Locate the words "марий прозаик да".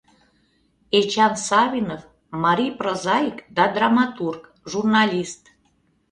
2.43-3.63